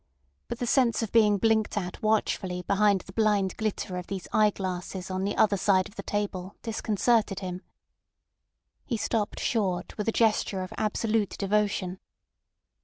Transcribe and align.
But 0.47 0.57
the 0.57 0.65
sense 0.65 1.03
of 1.03 1.11
being 1.11 1.37
blinked 1.37 1.77
at 1.77 2.01
watchfully 2.01 2.63
behind 2.63 3.01
the 3.01 3.13
blind 3.13 3.55
glitter 3.55 3.97
of 3.97 4.07
these 4.07 4.27
eye 4.33 4.49
glasses 4.49 5.11
on 5.11 5.25
the 5.25 5.37
other 5.37 5.57
side 5.57 5.87
of 5.87 5.93
the 5.95 6.01
table 6.01 6.55
disconcerted 6.63 7.41
him. 7.41 7.61
He 8.83 8.97
stopped 8.97 9.39
short 9.39 9.95
with 9.99 10.07
a 10.09 10.11
gesture 10.11 10.63
of 10.63 10.73
absolute 10.75 11.37
devotion. 11.37 11.99